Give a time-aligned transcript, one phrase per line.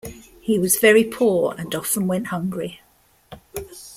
[0.41, 2.81] He was very poor and often went hungry.